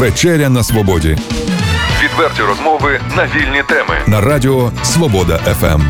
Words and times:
Вечеря 0.00 0.48
на 0.48 0.64
свободі. 0.64 1.16
Відверті 2.04 2.42
розмови 2.42 3.00
на 3.16 3.26
вільні 3.26 3.62
теми 3.68 3.98
на 4.06 4.20
Радіо 4.20 4.72
Свобода 4.82 5.38
ФМ. 5.38 5.82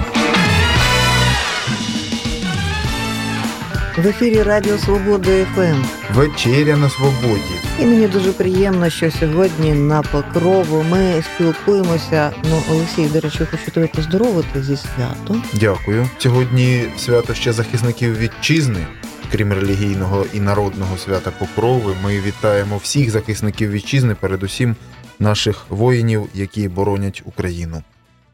В 4.03 4.07
ефірі 4.07 4.43
Радіо 4.43 4.79
Свобода 4.79 5.31
ФМ. 5.55 5.85
Вечеря 6.15 6.77
на 6.77 6.91
свободі. 6.91 7.55
І 7.79 7.85
мені 7.85 8.07
дуже 8.07 8.33
приємно, 8.33 8.91
що 8.91 9.11
сьогодні 9.11 9.73
на 9.73 10.03
покрову 10.03 10.85
ми 10.91 11.23
спілкуємося. 11.23 12.31
Ну, 12.51 12.63
Олексій, 12.71 13.07
до 13.07 13.21
речі, 13.21 13.39
хочу 13.51 13.71
тебе 13.71 13.87
поздоровити 13.87 14.63
зі 14.63 14.77
святом. 14.77 15.43
Дякую. 15.53 16.09
Сьогодні 16.19 16.85
свято 16.99 17.35
ще 17.35 17.53
захисників 17.53 18.19
вітчизни. 18.19 18.87
Крім 19.33 19.53
релігійного 19.53 20.27
і 20.35 20.41
народного 20.41 20.97
свята 20.99 21.33
Покрови, 21.39 21.97
ми 22.05 22.21
вітаємо 22.21 22.77
всіх 22.77 23.11
захисників 23.11 23.71
вітчизни, 23.71 24.15
передусім 24.15 24.77
наших 25.19 25.67
воїнів, 25.69 26.29
які 26.35 26.69
боронять 26.69 27.23
Україну. 27.25 27.83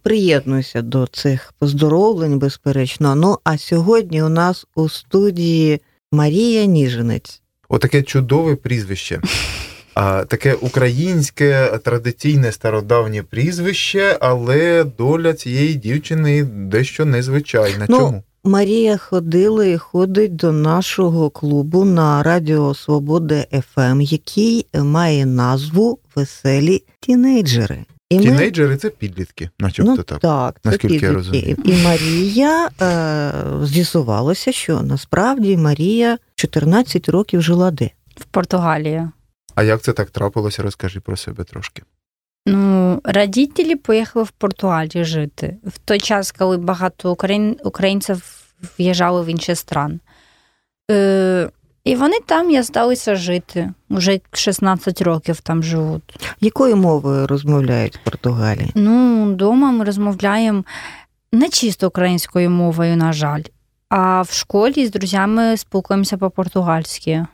Приєднуюся 0.03 0.83
до 0.83 1.07
цих 1.07 1.55
поздоровлень, 1.59 2.39
безперечно. 2.39 3.15
Ну 3.15 3.39
а 3.45 3.59
сьогодні 3.59 4.23
у 4.23 4.29
нас 4.29 4.67
у 4.75 4.89
студії 4.89 5.81
Марія 6.13 6.65
Ніжинець. 6.65 7.43
Отаке 7.69 8.03
чудове 8.03 8.57
прізвище. 8.57 9.21
А, 9.95 10.25
Таке 10.25 10.55
українське 10.55 11.79
традиційне 11.85 12.53
стародавнє 12.53 13.23
прізвище, 13.23 14.19
але 14.21 14.85
доля 14.85 15.35
цієї 15.35 15.75
дівчини 15.75 16.45
дещо 16.45 17.05
незвичайна. 17.05 17.87
Ну, 17.89 17.99
Чому? 17.99 18.23
Марія 18.47 18.97
ходила 18.97 19.65
і 19.65 19.77
ходить 19.77 20.37
до 20.37 20.53
нашого 20.53 21.31
клубу 21.31 21.85
на 21.85 22.23
Радіо 22.23 22.75
Свобода 22.75 23.47
ФМ, 23.75 24.01
який 24.01 24.67
має 24.75 25.27
назву 25.27 25.99
Веселі 26.15 26.83
тінейджери. 27.01 27.85
І 28.11 28.19
Тінейджери 28.19 28.77
це 28.77 28.91
підлітки, 28.91 29.51
начебто 29.59 29.91
ну, 29.97 30.03
так. 30.03 30.19
так, 30.19 30.61
це 30.63 30.71
наскільки 30.71 31.07
я 31.07 31.13
розумію. 31.13 31.57
І 31.65 31.73
Марія 31.73 32.69
е, 32.83 33.33
з'ясувалося, 33.63 34.53
що 34.53 34.83
насправді 34.83 35.57
Марія 35.57 36.19
14 36.35 37.09
років 37.09 37.43
жила 37.43 37.71
де? 37.71 37.91
в 38.17 38.25
Португалії. 38.25 39.09
А 39.55 39.63
як 39.63 39.83
це 39.83 39.93
так 39.93 40.11
трапилося? 40.11 40.63
Розкажи 40.63 41.01
про 41.01 41.17
себе 41.17 41.45
трошки. 41.45 41.83
Ну, 42.47 43.01
родителі 43.05 43.77
поїхали 43.77 44.25
в 44.25 44.31
Португалію 44.31 45.05
жити 45.05 45.57
в 45.65 45.79
той 45.79 46.01
час, 46.01 46.33
коли 46.33 46.57
багато 46.57 47.13
україн... 47.13 47.57
українців 47.65 48.23
в'їжджали 48.79 49.23
в 49.23 49.27
інші 49.27 49.55
страни. 49.55 49.99
Е, 50.91 51.51
і 51.85 51.97
вони 51.97 52.17
там 52.27 52.51
я 52.51 52.63
здалися 52.63 53.17
жити. 53.17 53.73
Уже 53.91 54.21
16 54.33 55.03
років 55.03 55.41
там 55.41 55.63
живуть. 55.63 56.35
Якою 56.41 56.77
мовою 56.77 57.27
розмовляють 57.27 57.97
в 57.97 58.05
Португалії? 58.05 58.73
Ну, 58.75 59.25
вдома 59.33 59.73
ми 59.73 59.85
розмовляємо 59.85 60.65
не 61.33 61.49
чисто 61.49 61.89
українською 61.89 62.51
мовою, 62.51 62.97
на 62.97 63.13
жаль. 63.13 63.43
А 63.89 64.23
в 64.23 64.33
школі 64.33 64.87
з 64.87 64.91
друзями 64.91 65.57
спілкуємося 65.57 66.17
по-португальськи. 66.17 67.27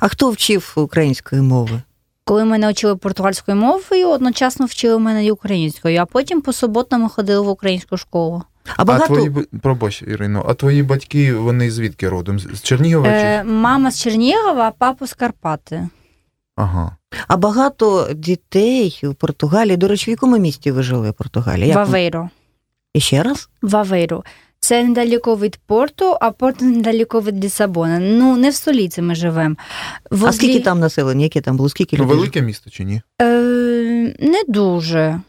А 0.00 0.08
хто 0.08 0.30
вчив 0.30 0.72
української 0.76 1.42
мови? 1.42 1.82
Коли 2.30 2.44
мене 2.44 2.70
вчили 2.70 2.96
португальською 2.96 3.56
мовою, 3.56 4.08
одночасно 4.08 4.66
вчили 4.66 4.98
мене 4.98 5.24
і 5.24 5.30
українською, 5.30 6.00
а 6.00 6.06
потім 6.06 6.40
по 6.40 6.52
суботам 6.52 7.02
ми 7.02 7.08
ходили 7.08 7.46
в 7.46 7.48
українську 7.48 7.96
школу. 7.96 8.42
А 8.76 8.84
багато 8.84 9.04
А 9.04 9.06
твої 9.06 9.30
пробач, 9.62 10.02
Ірино, 10.02 10.44
а 10.48 10.54
твої 10.54 10.82
батьки 10.82 11.34
вони 11.34 11.70
звідки 11.70 12.08
родом? 12.08 12.38
З 12.38 12.48
з 12.54 12.62
Чернігова? 12.62 13.06
чи? 13.06 13.12
Е, 13.12 13.44
мама 13.44 13.90
з 13.90 14.00
Чернігова, 14.00 14.68
а 14.68 14.70
папа 14.70 15.06
з 15.06 15.14
Карпати. 15.14 15.88
Ага. 16.56 16.96
а 17.28 17.36
багато 17.36 18.08
дітей 18.14 19.00
в 19.02 19.14
Португалії. 19.14 19.76
До 19.76 19.88
речі, 19.88 20.10
в 20.10 20.12
якому 20.12 20.38
місті 20.38 20.70
ви 20.70 20.82
жили 20.82 21.10
в 21.10 21.14
Португалії? 21.14 21.68
Як 21.68 21.76
В 21.76 21.83
Авейро. 21.83 22.30
І 22.94 23.00
ще 23.00 23.22
раз? 23.22 23.48
В 23.62 23.70
Авейро. 23.70 24.24
Це 24.60 24.84
недалеко 24.84 25.36
від 25.36 25.56
Порту, 25.56 26.16
а 26.20 26.30
Порту 26.30 26.60
недалеко 26.60 27.20
від 27.20 27.44
Лісабона. 27.44 27.98
Ну, 27.98 28.36
не 28.36 28.50
в 28.50 28.54
столиці 28.54 29.02
ми 29.02 29.14
живемо. 29.14 29.56
А 30.22 30.32
скільки 30.32 30.60
там 30.60 30.80
населення? 30.80 31.22
Яке 31.22 31.40
там 31.40 31.56
було? 31.56 31.68
Скільки 31.68 31.96
Ну, 31.96 32.04
людей? 32.04 32.16
велике 32.16 32.42
місто 32.42 32.70
чи 32.70 32.84
ні? 32.84 33.02
Е, 33.22 33.24
не 34.20 34.42
дуже 34.48 35.20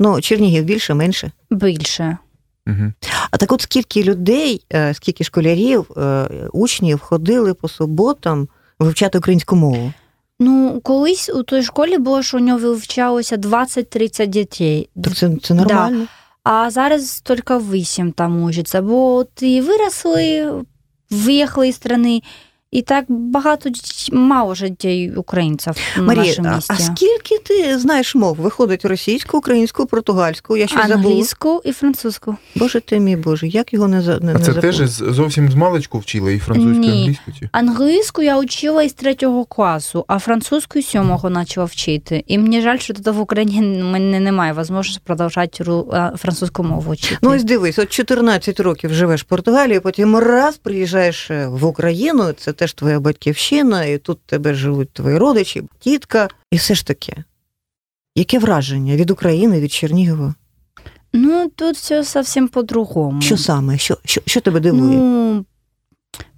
Ну, 0.00 0.20
Чернігів 0.20 0.64
більше, 0.64 0.94
менше. 0.94 1.30
більше. 1.50 2.18
Угу. 2.66 2.92
А 3.30 3.36
так 3.36 3.52
от 3.52 3.60
скільки 3.60 4.02
людей, 4.02 4.64
е, 4.72 4.94
скільки 4.94 5.24
школярів, 5.24 5.90
е, 5.96 6.28
учнів 6.52 6.98
ходили 7.00 7.54
по 7.54 7.68
суботам 7.68 8.48
вивчати 8.78 9.18
українську 9.18 9.56
мову? 9.56 9.92
Ну, 10.40 10.80
колись 10.84 11.28
у 11.28 11.42
той 11.42 11.62
школі 11.62 11.98
було, 11.98 12.22
що 12.22 12.36
у 12.36 12.40
нього 12.40 12.58
вивчалося 12.58 13.36
20-30 13.36 14.26
дітей. 14.26 14.88
Так 15.04 15.14
це, 15.14 15.30
це 15.42 15.54
нормально. 15.54 16.06
А 16.42 16.70
зараз 16.70 17.20
тільки 17.20 17.54
вісім 17.58 18.12
там 18.12 18.42
учаться, 18.42 18.82
бо 18.82 19.14
от 19.14 19.42
і 19.42 19.60
виросли, 19.60 20.52
виїхали 21.10 21.68
із 21.68 21.78
країни, 21.78 22.22
і 22.70 22.82
так 22.82 23.04
багато 23.08 23.70
мало 24.12 24.54
ж 24.54 24.68
дітей 24.68 25.12
українців 25.16 25.72
в 25.96 26.02
Марія, 26.02 26.24
нашому 26.24 26.48
а, 26.48 26.54
місті. 26.56 26.72
а 26.72 26.76
скільки 26.82 27.38
ти 27.38 27.78
знаєш 27.78 28.14
мов? 28.14 28.36
Виходить 28.36 28.84
російську, 28.84 29.38
українську, 29.38 29.86
португальську. 29.86 30.56
Я 30.56 30.66
щось 30.66 30.88
забула. 30.88 31.10
Англійську 31.10 31.62
і 31.64 31.72
французьку. 31.72 32.36
Боже 32.56 32.80
ти 32.80 33.00
мій 33.00 33.16
Боже, 33.16 33.46
як 33.48 33.72
його 33.72 33.88
не 33.88 34.02
за 34.02 34.18
не, 34.18 34.30
А 34.32 34.38
не 34.38 34.44
це 34.44 34.44
забула? 34.52 34.60
теж 34.62 34.88
зовсім 34.90 35.50
з 35.50 35.54
маличку 35.54 35.98
вчили 35.98 36.34
і 36.34 36.38
французьку, 36.38 36.84
і 36.84 36.88
англійську? 36.90 37.32
Чи? 37.40 37.48
Англійську 37.52 38.22
я 38.22 38.38
учила 38.38 38.82
із 38.82 38.92
третього 38.92 39.44
класу, 39.44 40.04
а 40.08 40.18
французьку 40.18 40.82
з 40.82 40.86
сьомого 40.86 41.30
почала 41.30 41.66
вчити. 41.66 42.24
І 42.26 42.38
мені 42.38 42.62
жаль, 42.62 42.78
що 42.78 42.94
тут 42.94 43.06
в 43.06 43.20
Україні 43.20 43.82
мене 43.82 44.20
немає 44.20 44.54
можливості 44.54 45.00
продовжувати 45.04 45.64
ру- 45.64 46.16
французьку 46.16 46.62
мову 46.62 46.92
вчити. 46.92 47.18
Ну 47.22 47.30
ось 47.30 47.44
дивись, 47.44 47.78
от 47.78 47.88
14 47.88 48.60
років 48.60 48.94
живеш 48.94 49.20
в 49.20 49.24
Португалії, 49.24 49.80
потім 49.80 50.16
раз 50.16 50.56
приїжджаєш 50.56 51.30
е, 51.30 51.46
в 51.48 51.64
Україну, 51.64 52.32
це 52.32 52.52
теж 52.60 52.72
твоя 52.72 53.00
батьківщина, 53.00 53.84
і 53.84 53.98
тут 53.98 54.18
тебе 54.26 54.54
живуть 54.54 54.90
твої 54.92 55.18
родичі, 55.18 55.62
тітка, 55.78 56.28
і 56.50 56.56
все 56.56 56.74
ж 56.74 56.86
таки. 56.86 57.24
Яке 58.14 58.38
враження 58.38 58.96
від 58.96 59.10
України, 59.10 59.60
від 59.60 59.72
Чернігова? 59.72 60.34
ну 61.12 61.48
тут 61.48 61.76
все 61.76 62.02
зовсім 62.02 62.48
по-другому. 62.48 63.20
Що 63.22 63.36
саме? 63.36 63.78
Що, 63.78 63.98
що, 64.04 64.20
що 64.26 64.40
тебе 64.40 64.60
дивує? 64.60 64.96
Ну, 64.96 65.44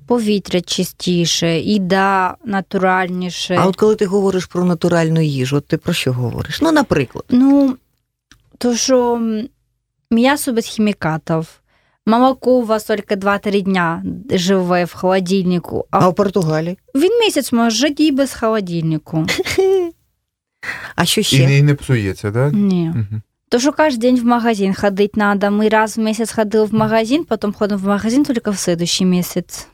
повітря 0.06 0.60
чистіше, 0.60 1.60
їда 1.60 2.36
натуральніше. 2.44 3.56
А 3.60 3.66
от 3.66 3.76
коли 3.76 3.96
ти 3.96 4.06
говориш 4.06 4.46
про 4.46 4.64
натуральну 4.64 5.20
їжу, 5.20 5.56
от 5.56 5.66
ти 5.66 5.76
про 5.76 5.92
що 5.92 6.12
говориш? 6.12 6.60
Ну, 6.62 6.72
наприклад, 6.72 7.24
Ну, 7.28 7.76
то 8.58 8.76
що 8.76 9.20
м'ясо 10.10 10.52
без 10.52 10.66
хімікатів. 10.66 11.61
Молоко 12.06 12.50
у 12.58 12.64
вас 12.64 12.84
тільки 12.84 13.14
2-3 13.14 13.62
дня 13.62 14.04
живе 14.30 14.84
в 14.84 14.92
холодильнику, 14.92 15.84
а 15.90 15.98
а 15.98 16.08
в 16.08 16.14
Португалії? 16.14 16.78
він 16.94 17.20
місяць 17.20 17.52
може 17.52 17.76
жити 17.76 18.04
і 18.06 18.12
без 18.12 18.34
холодильнику. 18.34 19.26
А 20.96 21.04
що 21.04 21.20
І, 21.20 21.24
ще? 21.24 21.46
не- 21.46 21.58
і 21.58 21.62
не 21.62 21.74
псується, 21.74 22.32
так? 22.32 22.52
Ні. 22.52 22.90
Угу. 22.94 23.20
То, 23.48 23.58
що 23.58 23.72
кожен 23.72 23.98
день 24.00 24.20
в 24.20 24.24
магазин 24.24 24.74
ходити 24.74 25.12
треба. 25.14 25.50
Ми 25.50 25.68
раз 25.68 25.96
в 25.98 26.00
місяць 26.00 26.32
ходили 26.32 26.64
в 26.64 26.74
магазин, 26.74 27.24
потім 27.24 27.52
ходимо 27.52 27.80
в 27.80 27.86
магазин 27.88 28.24
тільки 28.24 28.50
в 28.50 28.58
следующий 28.58 29.06
місяць. 29.06 29.68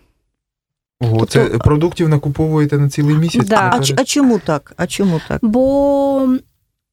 Ого, 1.00 1.26
це 1.26 1.44
Тобто- 1.44 1.58
продуктів 1.58 2.08
накуповуєте 2.08 2.78
на 2.78 2.88
цілий 2.88 3.14
місяць? 3.14 3.46
Да. 3.46 3.56
А, 3.74 3.80
а 4.00 4.04
чому 4.04 4.38
так? 4.38 4.72
А 4.76 4.86
чому 4.86 5.20
так? 5.28 5.38
Бо 5.42 6.28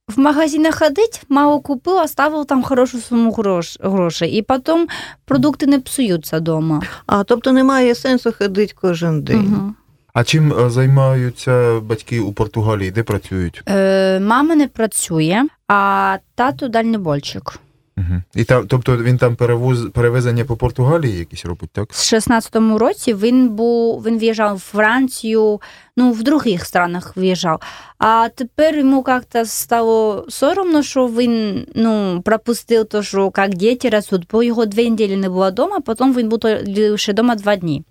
в 0.08 0.20
магазинах 0.20 0.76
ходить, 0.76 1.22
мало 1.30 1.60
купив, 1.60 1.96
оставив 1.96 2.46
там 2.46 2.64
хорошу 2.64 3.00
суму 3.00 3.32
грош, 3.32 3.78
грошей. 3.80 4.32
І 4.32 4.42
потім 4.42 4.88
продукти 5.26 5.68
не 5.68 5.80
псуються 5.80 6.38
вдома. 6.38 6.82
А 7.06 7.24
тобто 7.24 7.52
немає 7.52 7.96
сенсу 7.96 8.32
ходити 8.38 8.74
кожен 8.82 9.22
день. 9.22 9.54
Угу. 9.54 9.74
А 10.14 10.24
чим 10.24 10.54
е, 10.54 10.70
займаються 10.70 11.80
батьки 11.80 12.20
у 12.20 12.34
Португалії? 12.34 12.92
Де 12.92 13.04
працюють? 13.04 13.64
Е, 13.68 14.20
мама 14.20 14.56
не 14.56 14.68
працює, 14.68 15.44
а 15.68 16.18
тато 16.36 16.68
дальнобойщик. 16.68 17.60
Угу. 17.98 18.22
І 18.36 18.44
там, 18.44 18.68
тобто 18.68 18.98
він 18.98 19.18
там 19.18 19.36
перевоз, 19.36 19.90
перевезення 19.94 20.46
по 20.46 20.58
Португалії 20.58 21.18
якісь 21.20 21.46
робить, 21.46 21.70
так? 21.74 21.94
З 21.94 22.14
16-му 22.14 22.78
році 22.78 23.14
він 23.14 23.50
був 23.50 24.04
він 24.04 24.20
в'їжджав 24.20 24.56
в 24.56 24.60
Францію, 24.60 25.62
ну 25.98 26.12
в 26.12 26.24
других 26.24 26.66
странах 26.66 27.18
в'їжджав. 27.18 27.62
А 27.98 28.30
тепер 28.36 28.78
йому 28.78 29.04
як-то 29.08 29.46
стало 29.46 30.26
соромно, 30.30 30.84
що 30.84 31.08
він 31.08 31.66
ну, 31.76 32.22
пропустив 32.26 32.86
то, 32.86 33.04
що 33.04 33.32
як 33.38 33.56
діти 33.56 33.90
ростуть, 33.90 34.28
бо 34.32 34.44
його 34.44 34.66
дві 34.66 34.90
неділі 34.90 35.16
не 35.16 35.30
було 35.30 35.50
вдома, 35.50 35.80
потім 35.80 36.14
він 36.14 36.30
був 36.30 36.40
лише 36.78 37.12
вдома 37.12 37.36
два 37.36 37.56
дні. 37.56 37.84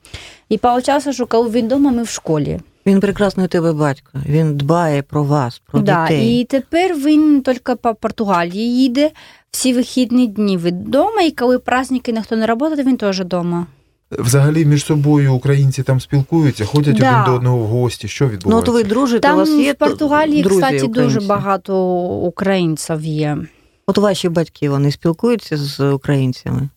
І 0.49 0.61
вийшло, 0.63 1.13
що 1.13 1.27
коли 1.27 1.51
він 1.51 1.67
вдома, 1.67 1.91
ми 1.91 2.03
в 2.03 2.09
школі. 2.09 2.61
Він 2.87 3.01
прекрасний 3.01 3.49
тебе 3.49 3.73
батько. 3.73 4.11
Він 4.27 4.57
дбає 4.57 5.03
про 5.03 5.25
вас, 5.25 5.63
про 5.71 5.81
да, 5.81 6.03
дітей. 6.09 6.41
і 6.41 6.45
тепер 6.45 6.95
він 6.97 7.43
тільки 7.43 7.75
по 7.75 7.95
Португалії 7.95 8.77
їде 8.83 9.11
всі 9.51 9.73
вихідні 9.75 10.27
дні 10.27 10.57
вдома, 10.57 11.23
і 11.23 11.31
коли 11.31 11.59
праздники 11.59 12.13
ніхто 12.13 12.37
не 12.37 12.47
працює, 12.47 12.85
він 12.85 12.97
теж 12.97 13.21
вдома. 13.21 13.67
Взагалі 14.11 14.65
між 14.65 14.85
собою 14.85 15.35
українці 15.35 15.83
там 15.83 16.01
спілкуються, 16.01 16.65
ходять 16.65 16.97
Да. 16.97 17.11
один 17.23 17.33
до 17.33 17.37
одного 17.39 17.59
в 17.59 17.67
гості. 17.67 18.09
Що 18.09 18.25
Ну, 18.25 18.31
відбувається? 18.31 18.71
ви 18.73 18.85
дружите, 18.85 19.19
у 19.29 19.31
Там 19.31 19.37
вас 19.37 19.49
є 19.51 19.73
в 19.73 19.77
Португалії, 19.77 20.43
друзі 20.43 20.61
кстати, 20.63 20.87
дуже 20.87 21.21
багато 21.21 21.87
українців 22.05 23.01
є. 23.05 23.39
От 23.87 23.99
ваші 23.99 24.29
батьки 24.29 24.71
вони 24.71 24.91
спілкуються 24.91 25.57
з 25.57 25.91
українцями. 25.93 26.69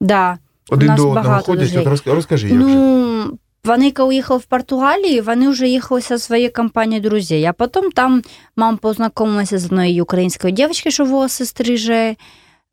Да. 0.00 0.38
Один 0.70 0.88
нас 0.88 0.96
до 1.00 1.08
одного 1.10 1.40
ходять. 1.42 1.76
От 1.76 1.86
розкажи, 2.14 2.48
як 2.48 2.58
же. 2.58 2.64
Ну, 2.64 3.38
вони, 3.64 3.90
коли 3.90 4.14
їхали 4.14 4.40
в 4.40 4.44
Португалію, 4.44 5.22
вони 5.22 5.48
вже 5.48 5.68
їхали 5.68 6.00
зі 6.00 6.18
своєю 6.18 6.52
компанією 6.52 7.02
друзів. 7.02 7.46
А 7.46 7.52
потім 7.52 7.90
там 7.90 8.22
мама 8.56 8.76
познайомилася 8.76 9.58
з 9.58 9.64
однією 9.64 10.02
українською 10.02 10.52
дівчинкою, 10.54 10.92
що 10.92 11.04
волоси 11.04 11.44
стриже. 11.44 12.16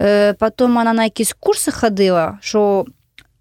Е, 0.02 0.34
Потім 0.34 0.76
вона 0.76 0.94
на 0.94 1.04
якісь 1.04 1.34
курси 1.40 1.72
ходила, 1.72 2.38
що 2.42 2.86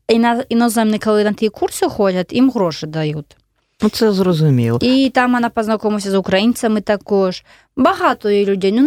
іно- 0.08 0.44
іноземні, 0.49 0.99
коли 0.99 1.25
на 1.25 1.32
ті 1.32 1.49
курси 1.49 1.87
ходять, 1.88 2.32
їм 2.32 2.50
гроші 2.50 2.87
дають. 2.87 3.37
Ну, 3.82 3.88
це 3.88 4.12
зрозуміло. 4.12 4.79
І 4.82 5.11
там 5.15 5.32
вона 5.32 5.49
познайомилася 5.49 6.11
з 6.11 6.15
українцями 6.15 6.81
також. 6.81 7.44
Багато 7.77 8.31
є 8.31 8.44
людей. 8.44 8.73
Ну, 8.73 8.82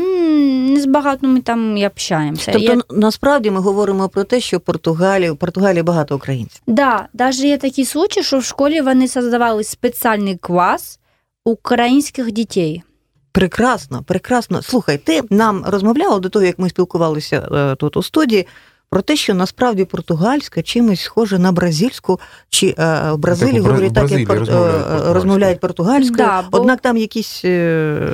не 0.74 0.82
з 0.82 0.86
багато 0.86 1.28
ми 1.28 1.42
там 1.42 1.78
і 1.78 1.88
общаємося. 1.88 2.52
Тобто, 2.52 2.74
Я- 2.74 2.82
насправді 2.90 3.52
ми 3.52 3.60
говоримо 3.60 4.10
про 4.10 4.24
те, 4.24 4.40
що 4.40 4.58
в 4.58 4.62
Португалії, 4.62 5.30
в 5.32 5.38
Португалії 5.38 5.84
багато 5.84 6.16
українців. 6.16 6.62
Да, 6.68 7.08
навіть 7.14 7.40
є 7.40 7.58
такі 7.58 7.86
случаї, 7.86 8.24
що 8.24 8.38
в 8.38 8.44
школі 8.44 8.82
вони 8.82 9.08
создавали 9.08 9.64
спеціальний 9.64 10.38
клас 10.38 11.00
українських 11.46 12.32
дітей. 12.32 12.84
Прекрасно, 13.32 14.04
прекрасно. 14.04 14.62
Слухай, 14.62 14.98
ти 14.98 15.22
нам 15.30 15.64
розмовляла 15.68 16.20
до 16.20 16.30
того, 16.30 16.46
як 16.46 16.60
ми 16.60 16.70
спілкувалися 16.70 17.50
е, 17.52 17.76
тут 17.76 17.98
у 17.98 18.04
студії, 18.04 18.48
про 18.94 19.02
те, 19.02 19.16
що 19.16 19.34
насправді 19.34 19.86
португальська 19.86 20.62
чимось 20.62 21.02
схожа 21.02 21.40
на 21.40 21.52
бразильську, 21.52 22.20
чи 22.50 22.68
е, 22.80 23.12
в 23.12 23.18
Бразилії 23.18 23.54
Так, 23.62 23.72
говорять 23.72 23.92
в 23.92 23.94
так, 23.94 24.12
як 24.12 24.30
пор- 24.30 24.38
розмовляють 24.40 24.48
е, 24.70 24.78
португальською. 24.78 25.14
розмовляють 25.14 25.60
португальською, 25.60 26.18
Да, 26.18 26.42
бо- 26.52 26.58
однак 26.58 26.82
там 26.82 26.98
якісь. 26.98 27.42
е, 27.46 28.10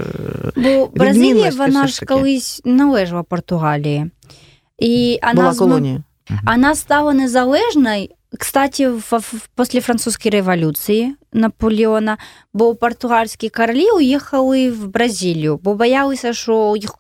Бо 0.56 0.90
Бразилія, 0.96 1.50
вона 1.58 1.88
ж 1.88 2.06
колись 2.06 2.62
належала 2.66 3.24
Португалії. 3.24 4.12
І 4.80 5.20
вона, 5.36 5.54
зм... 5.54 5.60
колонія. 5.60 6.04
вона 6.48 6.76
стала 6.76 7.14
незалежною, 7.14 8.08
кстати, 8.40 8.90
в, 8.90 9.04
в, 9.12 9.48
після 9.58 9.81
французької 9.81 10.31
революції 10.31 11.16
Наполеона, 11.34 12.18
бо 12.54 12.76
португальські 12.76 13.50
королі 13.50 13.86
уїхали 13.96 14.72
в 14.72 14.88
Бразилію, 14.88 15.60
бо 15.64 15.76
боялися, 15.76 16.34
що 16.34 16.76
їх 16.78 16.96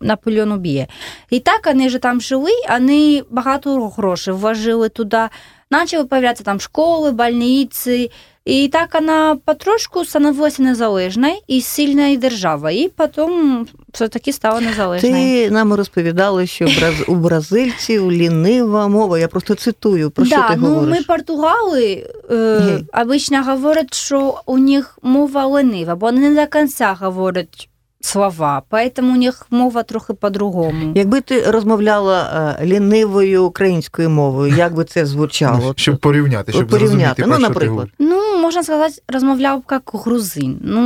Наполеон 0.00 0.52
уб'є. 0.52 0.86
І 1.30 1.40
так 1.40 1.66
вони 1.66 1.86
вже 1.86 1.98
там 1.98 2.20
жили, 2.20 2.50
вони 2.70 3.22
багато 3.30 3.88
грошей 3.88 4.34
вложили 4.34 4.88
туди, 4.88 5.28
почали 5.70 6.04
появлятися 6.04 6.44
там 6.44 6.60
школи, 6.60 7.12
больниці, 7.12 8.10
і 8.48 8.68
так 8.68 8.94
вона 8.94 9.36
потрошку 9.44 10.04
становилася 10.04 10.62
незалежною 10.62 11.34
і 11.46 11.60
сильною 11.60 12.16
державою, 12.16 12.78
і 12.78 12.88
потім 12.88 13.66
все-таки 13.92 14.32
стала 14.32 14.60
незалежною. 14.60 15.14
Ти 15.14 15.50
нам 15.50 15.72
розповідала, 15.72 16.46
що 16.46 16.68
у 17.08 17.14
бразильців 17.14 18.12
лінива 18.12 18.88
мова. 18.88 19.18
Я 19.18 19.28
просто 19.28 19.54
цитую, 19.54 20.10
про 20.10 20.24
що 20.24 20.36
да, 20.36 20.48
ти 20.48 20.56
ну, 20.56 20.66
говориш? 20.66 20.98
Ми 20.98 21.04
португали 21.04 22.06
е, 22.30 22.80
обично 23.02 23.44
говорять, 23.44 23.94
що 23.94 24.40
у 24.46 24.58
них 24.58 24.98
мова 25.02 25.46
ленива, 25.46 25.94
бо 25.94 26.06
вони 26.06 26.28
не 26.28 26.44
до 26.44 26.50
кінця 26.50 26.96
говорять 27.00 27.68
слова, 28.08 28.62
поэтому 28.70 29.12
у 29.12 29.16
них 29.16 29.46
мова 29.50 29.82
трохи 29.82 30.12
по-другому. 30.14 30.92
Якби 30.94 31.20
ти 31.20 31.50
розмовляла 31.50 32.56
е, 32.60 32.66
лінивою 32.66 33.44
українською 33.44 34.10
мовою, 34.10 34.54
як 34.56 34.74
би 34.74 34.84
це 34.84 35.06
звучало? 35.06 35.60
Ну, 35.62 35.72
щоб 35.76 35.98
порівняти, 35.98 36.52
щоб 36.52 36.68
порівняти. 36.68 36.96
зрозуміти, 36.96 37.22
Ну, 37.22 37.26
про 37.26 37.36
що 37.38 37.46
ти 37.46 37.48
наприклад. 37.54 37.88
Ну, 37.98 38.22
можна 38.38 38.62
сказати, 38.62 39.02
розмовляв 39.08 39.62
як 39.70 39.90
грузин. 39.94 40.58
Ну, 40.62 40.80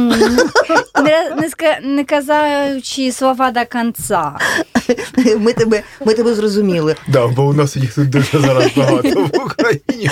не, 1.05 1.37
не, 1.37 1.81
не 1.83 2.05
казаючи 2.05 3.13
слова 3.13 3.51
до 3.51 3.65
кінця. 3.65 4.33
Ми 5.39 5.53
тебе, 5.53 5.83
ми 6.07 6.15
тебе 6.15 6.35
зрозуміли. 6.35 6.97
Да, 7.09 7.27
бо 7.27 7.47
у 7.47 7.53
нас 7.53 7.77
їх 7.77 7.95
тут 7.95 8.11
дуже 8.11 8.39
зараз 8.39 8.71
багато 8.77 9.09
в 9.09 9.45
Україні. 9.47 10.11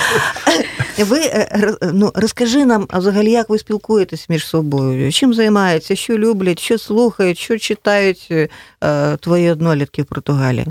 Ви 0.97 1.19
е, 1.19 1.77
ну, 1.93 2.11
розкажи 2.15 2.65
нам, 2.65 2.87
а 2.89 2.99
взагалі, 2.99 3.31
як 3.31 3.49
ви 3.49 3.57
спілкуєтесь 3.59 4.29
між 4.29 4.47
собою? 4.47 5.11
Чим 5.11 5.33
займаються, 5.33 5.95
що 5.95 6.17
люблять, 6.17 6.59
що 6.59 6.77
слухають, 6.77 7.37
що 7.37 7.57
читають 7.57 8.27
е, 8.31 9.17
твої 9.17 9.51
однолітки 9.51 10.01
в 10.01 10.05
Португалії? 10.05 10.67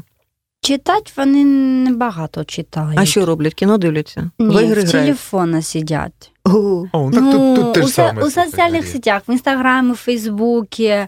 Читати 0.71 1.13
вони 1.17 1.45
небагато 1.91 2.45
читають. 2.45 2.99
А 2.99 3.05
що 3.05 3.27
роблять? 3.27 3.55
Кіно 3.55 3.79
дивляться? 3.79 4.31
Ні, 4.39 4.57
в 4.57 4.63
ігри 4.63 4.83
в 4.83 4.93
телефона 4.93 5.63
сидять. 5.63 6.33
О, 6.45 6.85
О, 6.93 7.11
так 7.13 7.23
ну, 7.23 7.33
тут, 7.33 7.57
тут 7.65 7.75
те 7.75 7.81
у, 7.81 7.87
ж 7.87 7.89
со- 7.89 7.95
саме. 8.03 8.23
у 8.25 8.31
соціальних 8.31 8.87
сетях, 8.87 9.23
в 9.29 9.31
інстаграмі, 9.31 9.93
в 9.93 9.97
Фейсбуці. 9.97 11.07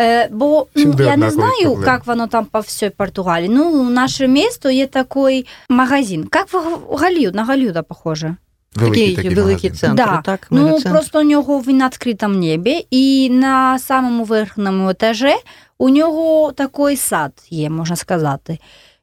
Е, 0.00 0.28
бо 0.30 0.66
ну, 0.74 0.82
Всюди 0.82 1.04
я 1.04 1.16
не 1.16 1.30
знаю, 1.30 1.62
проблеми. 1.62 1.86
як 1.86 2.06
воно 2.06 2.26
там 2.26 2.44
по 2.44 2.60
всій 2.60 2.90
Португалії. 2.90 3.48
Ну, 3.48 3.90
наше 3.90 4.28
місто 4.28 4.70
є 4.70 4.86
такий 4.86 5.46
магазин. 5.68 6.28
Як 6.34 6.52
в 6.52 6.78
Голлівуд, 6.88 7.34
на 7.34 7.44
Голлівуда 7.44 7.82
похоже. 7.82 8.36
Великий 8.76 9.02
Такий 9.02 9.16
такий 9.16 9.34
великий 9.34 9.70
магазин. 9.70 9.88
центр, 9.88 10.04
Да. 10.04 10.22
так? 10.24 10.46
Ну, 10.50 10.62
мегацентр. 10.62 10.90
просто 10.90 11.20
у 11.20 11.22
нього 11.22 11.58
він 11.66 11.76
на 11.76 11.86
відкритому 11.86 12.34
небі, 12.34 12.86
і 12.90 13.30
на 13.30 13.78
самому 13.78 14.24
верхньому 14.24 14.88
етажі 14.90 15.34
у 15.78 15.88
нього 15.88 16.52
такий 16.52 16.96
сад 16.96 17.32
є, 17.50 17.70
можна 17.70 17.96
сказати. 17.96 18.58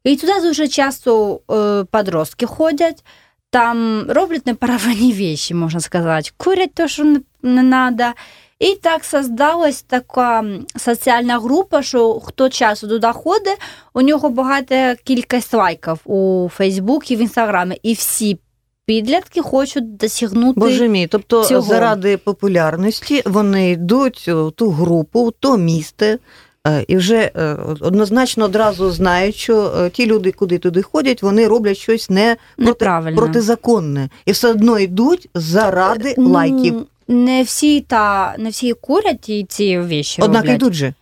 І 0.08 0.16
туди 0.16 0.34
дуже 0.42 0.68
часто 0.68 1.40
е, 1.52 1.84
подростки 1.92 2.46
ходять, 2.46 3.04
там 3.50 4.06
роблять 4.10 4.48
неправильні 4.48 5.14
речі, 5.14 5.54
можна 5.54 5.80
сказати, 5.80 6.30
курять 6.38 6.74
те, 6.74 6.88
що 6.88 7.04
не, 7.04 7.20
не 7.44 7.62
треба. 7.62 8.14
І 8.60 8.76
так 8.76 9.06
создалась 9.06 9.82
така 9.82 10.46
соціальна 10.76 11.40
група, 11.40 11.82
що 11.82 12.20
хто 12.20 12.50
часу 12.50 12.88
туди 12.88 13.08
ходить, 13.08 13.58
у 13.94 14.02
нього 14.02 14.30
багата 14.30 14.96
кількість 15.04 15.54
лайків 15.54 16.00
у 16.06 16.50
Фейсбуці, 16.54 17.16
в 17.16 17.20
Інстаграмі, 17.20 17.80
і 17.84 17.94
всі 17.94 18.40
підлітки 18.86 19.42
хочуть 19.42 19.98
досягнути. 19.98 20.60
Боже 20.60 20.88
мій, 20.88 21.08
тобто 21.08 21.44
цього. 21.44 21.62
заради 21.62 22.18
популярності 22.18 23.24
вони 23.26 23.72
йдуть 23.72 24.28
у 24.28 24.52
ту 24.52 24.70
групу, 24.70 25.26
в 25.26 25.32
то 25.40 25.58
місце. 25.58 26.20
Е, 26.68 26.86
І 26.88 26.98
вже 26.98 27.32
е, 27.36 27.58
однозначно 27.80 28.46
одразу 28.46 28.92
знають, 28.92 29.36
що 29.36 29.74
е, 29.80 29.90
ті 29.90 30.06
люди, 30.06 30.32
куди 30.32 30.58
туди 30.58 30.82
ходять, 30.82 31.24
вони 31.24 31.48
роблять 31.48 31.78
щось 31.78 32.10
не 32.10 32.38
проти, 32.58 33.14
протизаконне. 33.16 34.10
І 34.26 34.32
все 34.32 34.50
одно 34.50 34.80
йдуть 34.80 35.30
заради 35.36 36.16
лайків. 36.18 36.86
Не 37.08 37.44
всі 37.44 37.82
та 37.82 38.36
не 38.38 38.50
всі 38.50 38.74
курять 38.74 39.30
і 39.30 39.46
ці 39.50 39.80
віші. 39.80 40.22
Однак 40.22 40.42
роблять. 40.42 40.56
йдуть 40.56 40.74
же. 40.74 40.94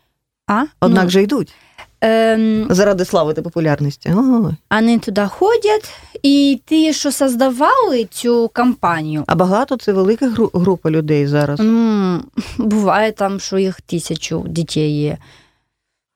А? 0.47 0.63
Однак 0.79 1.03
ну, 1.03 1.09
же 1.09 1.23
йдуть 1.23 1.53
ем, 2.01 2.67
заради 2.69 3.05
слави 3.05 3.33
та 3.33 3.41
популярності. 3.41 4.09
Ой. 4.15 4.53
вони 4.71 4.99
туди 4.99 5.21
ходять, 5.21 5.93
і 6.23 6.61
ті, 6.65 6.93
що 6.93 7.11
создавали 7.11 8.05
цю 8.11 8.49
кампанію, 8.53 9.23
А 9.27 9.35
багато 9.35 9.77
це 9.77 9.93
велика 9.93 10.31
група 10.53 10.91
людей 10.91 11.27
зараз. 11.27 11.59
ну, 11.63 12.21
буває 12.57 13.11
там, 13.11 13.39
що 13.39 13.57
їх 13.57 13.81
тисячу 13.81 14.45
дітей 14.47 15.01
є. 15.01 15.17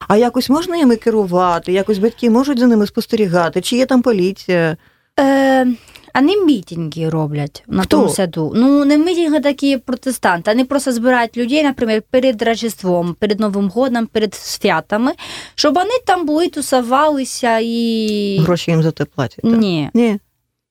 А 0.07 0.17
якось 0.17 0.49
можна 0.49 0.77
ними 0.77 0.95
керувати? 0.95 1.73
Якось 1.73 1.97
батьки 1.97 2.29
можуть 2.29 2.59
за 2.59 2.67
ними 2.67 2.87
спостерігати? 2.87 3.61
Чи 3.61 3.77
є 3.77 3.85
там 3.85 4.01
поліція? 4.01 4.77
Е, 5.19 5.67
вони 6.15 6.37
мітинги 6.45 7.09
роблять 7.09 7.63
на 7.67 7.83
Хто? 7.83 7.97
тому 7.97 8.09
саду. 8.09 8.51
Ну, 8.55 8.85
не 8.85 8.97
мітинги 8.97 9.39
такі 9.39 9.77
протестанти. 9.77 10.51
Вони 10.51 10.65
просто 10.65 10.91
збирають 10.91 11.37
людей, 11.37 11.63
наприклад, 11.63 12.03
перед 12.09 12.41
Рождеством, 12.41 13.15
перед 13.19 13.39
Новим 13.39 13.69
годом, 13.69 14.05
перед 14.07 14.35
святами, 14.35 15.11
щоб 15.55 15.73
вони 15.73 15.91
там 16.05 16.25
були, 16.25 16.49
тусувалися 16.49 17.59
і. 17.63 18.37
Гроші 18.41 18.71
їм 18.71 18.83
за 18.83 18.91
те 18.91 19.05
платять? 19.05 19.41
так? 19.43 19.57
Ні. 19.57 19.89
Ні. 19.93 20.19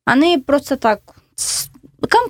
Вони 0.06 0.38
просто 0.46 0.76
так 0.76 1.00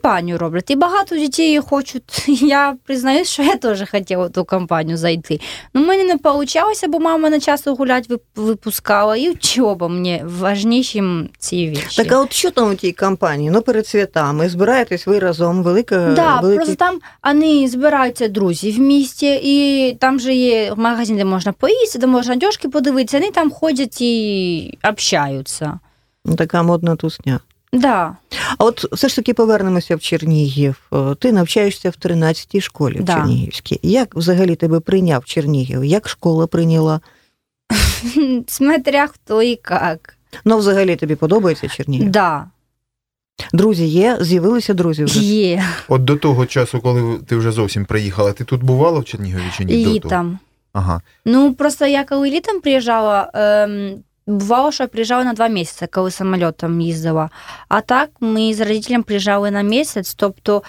кампанію 0.09 0.39
роблять. 0.39 0.71
І 0.71 0.77
багато 0.77 1.17
дітей 1.17 1.61
хочуть. 1.61 2.25
Я 2.43 2.77
признаюсь, 2.85 3.29
що 3.29 3.43
я 3.43 3.57
теж 3.57 3.91
хотіла 3.91 4.27
в 4.27 4.31
ту 4.31 4.45
кампанію 4.45 4.97
зайти. 4.97 5.41
Ну, 5.75 5.83
в 5.83 5.87
мене 5.87 6.05
не 6.05 6.31
вийшло, 6.31 6.89
бо 6.89 6.99
мама 6.99 7.31
не 7.31 7.41
часто 7.41 7.75
гулять 7.75 8.09
випускала, 8.37 9.17
і 9.17 9.31
вчоба 9.31 9.89
мені 9.89 10.23
важнішим 10.25 11.29
ці 11.39 11.69
віші. 11.69 12.03
Так, 12.03 12.13
а 12.13 12.21
от 12.21 12.33
що 12.33 12.51
там 12.51 12.71
у 12.71 12.75
тій 12.75 12.93
кампанії? 12.93 13.51
Ну, 13.51 13.63
перед 13.63 13.87
святами 13.87 14.49
збираєтесь 14.49 15.07
ви 15.07 15.19
разом, 15.19 15.63
велика 15.63 16.13
Да, 16.17 16.41
великий... 16.41 16.57
просто 16.57 16.75
там 16.75 17.01
вони 17.25 17.69
збираються 17.69 18.29
друзі 18.29 18.71
в 18.71 18.79
місті, 18.79 19.41
і 19.43 19.95
там 20.01 20.21
же 20.21 20.35
є 20.35 20.75
магазин, 20.77 21.17
де 21.17 21.25
можна 21.25 21.53
поїсти, 21.53 21.99
де 21.99 22.07
можна 22.07 22.35
одежки 22.35 22.69
подивитися, 22.69 23.19
вони 23.19 23.31
там 23.31 23.51
ходять 23.51 24.01
і 24.01 24.79
общаються. 24.91 25.79
ну, 26.25 26.37
така 26.37 26.63
модна 26.63 26.97
тусня. 26.97 27.41
Да, 27.73 28.17
А 28.59 28.65
от 28.65 28.85
все 28.93 29.09
ж 29.09 29.17
таки 29.17 29.35
повернемося 29.35 29.97
в 29.97 30.01
Чернігів. 30.01 30.91
Ти 31.19 31.33
навчаєшся 31.33 31.91
в 31.91 31.93
13-й 31.93 32.61
школі 32.61 33.01
в 33.01 33.07
Чернігівській. 33.07 33.81
Як 33.83 34.15
взагалі 34.15 34.57
тебе 34.57 34.81
прийняв 34.81 35.25
Чернігів? 35.25 35.85
Як 35.85 36.09
школа 36.09 36.47
прийняла? 36.47 37.01
смотря 38.47 39.07
хто 39.07 39.43
і 39.43 39.61
як. 39.71 40.15
Ну, 40.45 40.59
взагалі 40.59 40.97
тобі 40.97 41.15
подобається 41.15 41.69
Чернігів? 41.69 42.11
Да. 42.11 42.47
Друзі 43.53 43.87
є, 43.87 44.19
з'явилися 44.21 44.75
друзі 44.75 45.05
вже. 45.05 45.21
Є. 45.21 45.65
От 45.89 46.05
до 46.05 46.17
того 46.17 46.47
часу, 46.47 46.81
коли 46.81 47.19
ти 47.27 47.37
вже 47.37 47.53
зовсім 47.53 47.85
приїхала, 47.85 48.33
ти 48.33 48.45
тут 48.45 48.63
бувала 48.63 48.99
в 48.99 49.05
Чернігові 49.05 49.43
чи 49.57 49.65
ні? 49.65 49.87
Літом. 49.87 50.39
Ага. 50.73 51.01
Ну, 51.25 51.55
просто 51.55 51.87
я 51.87 52.05
коли 52.05 52.31
літом 52.31 52.61
приїжджала, 52.61 53.31
ем, 53.35 53.95
бувало, 54.29 54.73
що 54.73 54.85
я 54.85 54.89
приїжджала 54.89 55.25
на 55.25 55.33
два 55.33 55.49
місяці, 55.49 55.87
коли 55.93 56.11
самольотом 56.11 56.81
їздила. 56.81 57.31
А 57.69 57.81
так 57.81 58.11
ми 58.21 58.55
з 58.55 58.61
родителем 58.61 59.03
приїжджали 59.03 59.51
на 59.51 59.63
місяць, 59.63 60.15
тобто, 60.15 60.63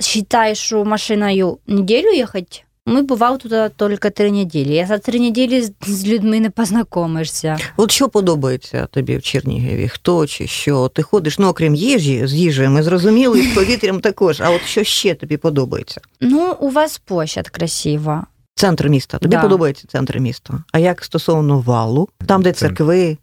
вважай, 0.00 0.54
що 0.54 0.84
машиною 0.84 1.58
неділю 1.66 2.12
їхати, 2.12 2.62
ми 2.86 3.02
бували 3.02 3.38
тут 3.38 3.52
тільки 3.78 4.10
три 4.10 4.30
неділі. 4.30 4.74
Я 4.74 4.86
за 4.86 4.98
три 4.98 5.20
неділі 5.20 5.68
з 5.86 6.06
людьми 6.06 6.40
не 6.40 6.50
познайомишся. 6.50 7.58
От 7.76 7.90
що 7.90 8.08
подобається 8.08 8.86
тобі 8.86 9.16
в 9.16 9.22
Чернігові? 9.22 9.88
Хто 9.88 10.26
чи 10.26 10.46
що? 10.46 10.88
Ти 10.88 11.02
ходиш, 11.02 11.38
ну 11.38 11.48
окрім 11.48 11.74
їжі, 11.74 12.26
з 12.26 12.34
їжею 12.34 12.70
ми 12.70 12.82
зрозуміли, 12.82 13.40
і 13.40 13.42
з 13.42 13.54
повітрям 13.54 14.00
також. 14.00 14.40
А 14.40 14.50
от 14.50 14.62
що 14.62 14.84
ще 14.84 15.14
тобі 15.14 15.36
подобається? 15.36 16.00
Ну, 16.20 16.56
у 16.60 16.70
вас 16.70 16.98
площадь 16.98 17.48
красива. 17.48 18.26
Центр 18.58 18.88
міста. 18.88 19.18
Тобі 19.18 19.36
Да. 19.36 19.42
подобається 19.42 19.86
центр 19.88 20.18
міста. 20.18 20.54
А 20.72 20.78
як 20.78 21.04
стосовно 21.04 21.58
валу, 21.60 22.08
там, 22.26 22.42
де 22.42 22.52
церкви, 22.52 23.18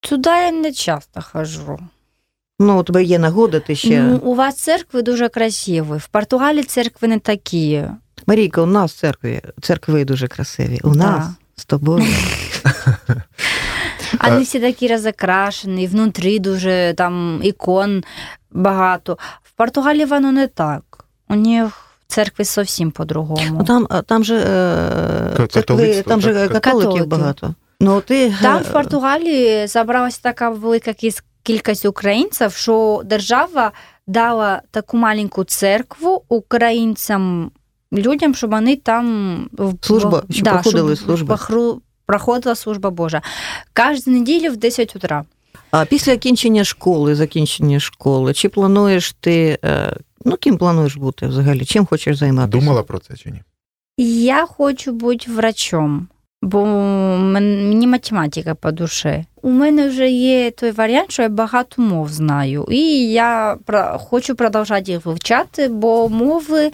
Туди 0.00 0.30
я 0.30 0.50
не 0.52 0.72
часто 0.72 1.20
хожу. 1.32 1.78
ну 2.60 2.80
у 2.80 2.82
тебе 2.82 3.04
є 3.04 3.18
нагода, 3.18 3.60
ти 3.60 3.76
ще. 3.76 4.02
Ну, 4.02 4.16
у 4.16 4.34
вас 4.34 4.56
церкви 4.56 5.02
дуже 5.02 5.28
красиві. 5.28 5.80
В 5.96 6.06
Португалії 6.06 6.64
церкви 6.64 7.08
не 7.08 7.18
такі. 7.18 7.84
Марійка, 8.26 8.62
у 8.62 8.66
нас 8.66 8.92
церкви, 8.92 9.42
церкви 9.62 10.04
дуже 10.04 10.28
красиві. 10.28 10.80
У 10.84 10.90
Да. 10.90 10.96
нас 10.98 11.26
з 11.56 11.64
тобою. 11.64 12.06
Вони 14.24 14.42
всі 14.42 14.60
такі 14.60 14.88
розокрашені, 14.88 15.86
внутрі 15.86 16.38
дуже 16.38 16.94
там 16.96 17.40
ікон 17.42 18.04
багато. 18.50 19.18
В 19.42 19.50
Португалії 19.52 20.04
воно 20.04 20.32
не 20.32 20.46
так. 20.46 21.04
У 21.28 21.34
них 21.34 21.91
церкви 22.12 22.44
зовсім 22.44 22.90
по-другому. 22.90 23.56
Ну, 23.58 23.64
там, 23.64 23.86
там 24.06 24.24
же, 24.24 24.36
е, 24.36 25.46
церкви, 25.46 26.02
там 26.06 26.20
же 26.20 26.48
католиків 26.48 26.60
Католики. 26.60 27.04
багато. 27.04 27.54
Ну, 27.80 28.00
ти, 28.00 28.34
Там 28.42 28.56
е, 28.56 28.60
в 28.60 28.72
Португалії 28.72 29.66
зібралася 29.66 30.18
така 30.22 30.50
велика 30.50 30.94
кількість 31.42 31.84
українців, 31.84 32.52
що 32.52 33.02
держава 33.04 33.72
дала 34.06 34.62
таку 34.70 34.96
маленьку 34.96 35.44
церкву 35.44 36.22
українцям, 36.28 37.50
людям, 37.92 38.34
щоб 38.34 38.50
вони 38.50 38.76
там 38.76 39.48
Служба, 39.80 40.22
щоб 40.30 40.48
проходили 40.48 40.96
щоб 40.96 41.28
похру- 41.30 41.78
Проходила 42.06 42.54
служба 42.54 42.90
Божа. 42.90 43.22
Кожну 43.74 44.12
неділю 44.12 44.52
в 44.52 44.56
10 44.56 44.96
утра. 44.96 45.24
А 45.70 45.84
після 45.84 46.16
кінчення 46.16 46.64
школи, 46.64 47.14
закінчення 47.14 47.80
школи, 47.80 48.34
чи 48.34 48.48
плануєш 48.48 49.12
ти, 49.20 49.58
е, 49.64 49.96
ну, 50.24 50.36
ким 50.36 50.58
плануєш 50.58 50.96
бути 50.96 51.26
взагалі? 51.26 51.64
Чим 51.64 51.86
хочеш 51.86 52.16
займатися? 52.16 52.60
Думала 52.60 52.82
про 52.82 52.98
це 52.98 53.16
чи 53.16 53.30
ні? 53.30 53.42
Я 53.98 54.46
хочу 54.46 54.92
бути 54.92 55.30
врачом, 55.30 56.08
бо 56.42 56.66
мені 57.18 57.86
математика 57.86 58.54
по 58.54 58.72
душі. 58.72 59.24
У 59.42 59.50
мене 59.50 59.88
вже 59.88 60.10
є 60.10 60.50
той 60.50 60.70
варіант, 60.70 61.10
що 61.10 61.22
я 61.22 61.28
багато 61.28 61.82
мов 61.82 62.08
знаю. 62.08 62.66
І 62.70 63.12
я 63.12 63.58
хочу 63.98 64.34
продовжувати 64.34 64.92
їх 64.92 65.06
вивчати, 65.06 65.68
бо 65.68 66.08
мови 66.08 66.70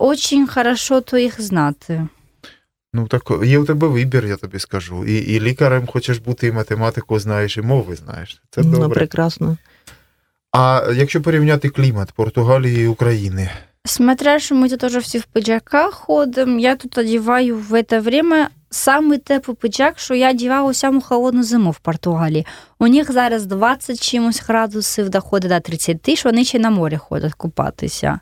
дуже 0.00 0.46
хорошо 0.46 1.00
то 1.00 1.18
їх 1.18 1.40
знати. 1.40 2.08
Ну 2.92 3.06
так 3.06 3.22
є 3.44 3.58
у 3.58 3.64
тебе 3.64 3.88
вибір, 3.88 4.26
я 4.26 4.36
тобі 4.36 4.58
скажу. 4.58 5.04
І, 5.04 5.14
і 5.14 5.40
лікарем 5.40 5.86
хочеш 5.86 6.18
бути, 6.18 6.46
і 6.46 6.52
математику 6.52 7.18
знаєш, 7.18 7.56
і 7.56 7.62
мови 7.62 7.96
знаєш. 7.96 8.42
Це 8.50 8.62
Ну, 8.64 8.90
прекрасно. 8.90 9.56
А 10.56 10.82
якщо 10.94 11.22
порівняти 11.22 11.68
клімат 11.68 12.12
Португалії 12.12 12.84
і 12.84 12.86
України, 12.86 13.50
Смотря, 13.84 14.38
що 14.38 14.54
ми 14.54 14.68
тут 14.68 14.84
уже 14.84 14.98
всі 14.98 15.18
в 15.18 15.24
піджаках 15.24 15.94
ходимо, 15.94 16.58
я 16.60 16.76
тут 16.76 16.98
одягаю 16.98 17.58
в 17.58 17.82
це 17.82 18.00
время 18.00 18.48
самий 18.70 19.18
теплий 19.18 19.56
піджак, 19.60 19.98
що 19.98 20.14
я 20.14 20.30
одягала 20.30 20.70
у 20.70 20.74
саму 20.74 21.00
холодну 21.00 21.42
зиму 21.42 21.70
в 21.70 21.78
Португалії. 21.78 22.46
У 22.78 22.86
них 22.86 23.12
зараз 23.12 23.46
20 23.46 24.00
чимось 24.00 24.42
градусів 24.42 25.08
доходить 25.08 25.50
до 25.50 25.60
30, 25.60 26.18
що 26.18 26.28
вони 26.28 26.44
ще 26.44 26.58
на 26.58 26.70
море 26.70 26.98
ходять 26.98 27.34
купатися. 27.34 28.20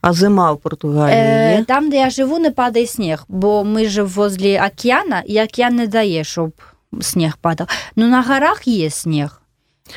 А 0.00 0.12
зима 0.12 0.52
в 0.52 0.60
Португалії 0.60 1.16
Е, 1.18 1.64
там, 1.68 1.90
де 1.90 1.96
я 1.96 2.10
живу, 2.10 2.38
не 2.38 2.50
падає 2.50 2.86
сніг, 2.86 3.24
бо 3.28 3.64
ми 3.64 3.86
ж 3.86 4.02
возле 4.02 4.66
океана, 4.66 5.22
і 5.26 5.42
океан 5.42 5.76
не 5.76 5.86
дає, 5.86 6.24
щоб 6.24 6.52
сніг 7.00 7.36
падав. 7.36 7.68
Ну 7.96 8.08
на 8.08 8.22
горах 8.22 8.68
є 8.68 8.90
сніг. 8.90 9.41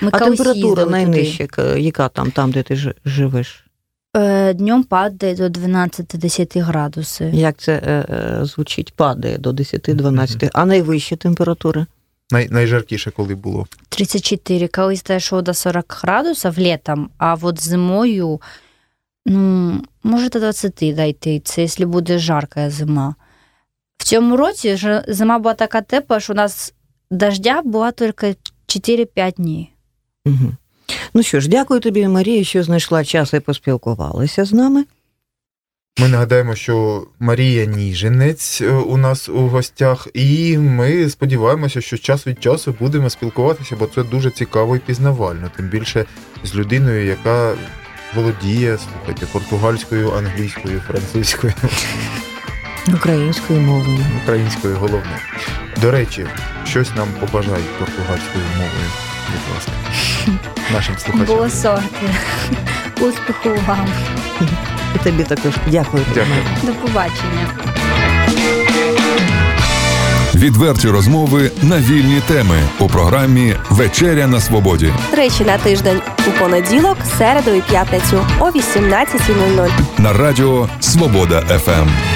Ми 0.02 0.10
а 0.14 0.20
температура 0.20 0.86
найнижча, 0.86 1.48
яка 1.78 2.10
там, 2.10 2.32
там, 2.32 2.52
де 2.52 2.64
ти 2.64 2.94
живеш? 3.06 3.66
Е, 4.18 4.54
днем 4.54 4.84
падає 4.84 5.36
до 5.36 5.44
12-10 5.44 6.62
градусів. 6.62 7.34
Як 7.34 7.58
це 7.58 7.74
е, 7.74 8.06
е, 8.10 8.46
звучить? 8.46 8.94
Падає 8.94 9.38
до 9.38 9.52
10-12. 9.52 10.50
А 10.54 10.66
найвища 10.66 11.16
температура? 11.16 11.86
най, 12.32 12.48
найжаркіше, 12.52 13.12
коли 13.12 13.36
було. 13.36 13.68
34, 13.90 14.68
колись 14.68 15.04
дійшов 15.04 15.42
до 15.42 15.54
40 15.54 16.00
градусів 16.04 16.60
літом, 16.60 17.10
а 17.18 17.36
от 17.42 17.62
зимою, 17.62 18.42
ну, 19.26 19.82
може 20.04 20.30
до 20.30 20.40
20 20.40 20.74
дойти, 20.96 21.40
це 21.40 21.62
якщо 21.62 21.88
буде 21.88 22.20
жарка 22.20 22.70
зима. 22.70 23.16
В 23.98 24.04
цьому 24.04 24.38
році 24.38 24.76
ж 24.76 25.06
зима 25.08 25.40
була 25.40 25.54
така 25.54 25.82
тепла, 25.82 26.20
що 26.20 26.34
у 26.34 26.36
нас 26.36 26.74
дождя 27.12 27.62
була 27.62 27.92
тільки 27.92 28.36
4-5 28.68 29.34
днів. 29.36 29.68
Угу. 30.26 30.52
Ну 31.14 31.24
що 31.24 31.40
ж, 31.40 31.50
дякую 31.50 31.80
тобі, 31.80 32.08
Марія, 32.08 32.44
що 32.44 32.64
знайшла 32.64 33.04
час 33.04 33.34
і 33.34 33.40
поспілкувалася 33.40 34.46
з 34.46 34.54
нами. 34.54 34.86
Ми 36.00 36.08
нагадаємо, 36.08 36.56
що 36.56 37.08
Марія 37.20 37.66
Ніжинець 37.66 38.62
е, 38.62 38.72
у 38.72 38.98
нас 38.98 39.30
у 39.30 39.48
гостях, 39.48 40.08
і 40.14 40.58
ми 40.58 41.10
сподіваємося, 41.10 41.82
що 41.82 41.98
час 41.98 42.28
від 42.28 42.44
часу 42.44 42.76
будемо 42.80 43.10
спілкуватися, 43.10 43.76
бо 43.76 43.88
це 43.88 44.04
дуже 44.04 44.32
цікаво 44.32 44.76
і 44.76 44.80
пізнавально. 44.80 45.52
Тим 45.56 45.68
більше 45.70 46.06
з 46.44 46.56
людиною, 46.56 47.06
яка 47.06 47.54
володіє 48.16 48.78
слухайте, 48.78 49.26
португальською, 49.26 50.12
англійською, 50.12 50.80
французькою, 50.88 51.54
Українською 52.94 53.62
мовою. 53.62 54.00
українською 54.24 54.76
головне. 54.76 55.20
До 55.82 55.92
речі, 55.92 56.28
щось 56.66 56.96
нам 56.96 57.08
побажають 57.20 57.80
португальською 57.80 58.44
мовою, 58.58 58.90
будь 59.32 59.56
ласка, 59.56 59.72
нашим 60.74 60.98
слухачам. 60.98 61.36
Було 61.36 61.50
сорти. 61.50 62.06
Успіху 63.02 63.50
вам. 63.68 63.88
І 64.96 65.04
тобі 65.04 65.24
також 65.24 65.54
дякую. 65.68 66.04
Дякую. 66.14 66.44
До 66.64 66.74
побачення. 66.74 67.48
Відверті 70.36 70.90
розмови 70.90 71.52
на 71.62 71.78
вільні 71.80 72.22
теми 72.28 72.56
у 72.80 72.88
програмі 72.88 73.56
Вечеря 73.70 74.28
на 74.28 74.40
свободі 74.42 74.94
Тричі 75.12 75.44
на 75.44 75.58
тиждень 75.58 76.02
у 76.28 76.40
понеділок, 76.40 76.98
середу 77.18 77.52
і 77.52 77.62
п'ятницю 77.62 78.26
о 78.40 78.46
18.00. 78.46 79.70
на 79.98 80.14
радіо 80.14 80.70
Свобода 80.80 81.42
ФМ. 81.42 82.15